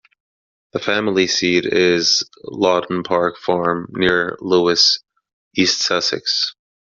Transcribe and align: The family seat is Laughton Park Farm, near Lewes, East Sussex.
The 0.73 0.79
family 0.79 1.27
seat 1.27 1.63
is 1.63 2.27
Laughton 2.43 3.03
Park 3.05 3.37
Farm, 3.37 3.85
near 3.91 4.35
Lewes, 4.41 4.99
East 5.55 5.77
Sussex. 5.83 6.55